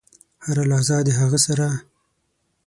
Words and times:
هره 0.45 0.63
لحظه 0.71 0.97
د 1.05 1.09
هغه 1.19 1.39
سره. 1.45 1.67